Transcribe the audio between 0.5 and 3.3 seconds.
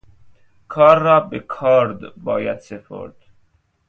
کار را به کارد باید سپرد.